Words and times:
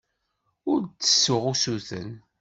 Ur 0.71 0.79
d-ttessuɣ 0.81 1.43
usuten. 1.51 2.11